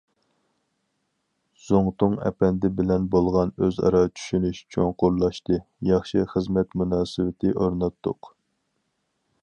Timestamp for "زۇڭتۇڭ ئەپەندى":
1.65-2.71